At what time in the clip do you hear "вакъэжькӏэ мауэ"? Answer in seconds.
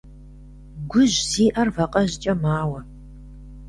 1.75-2.79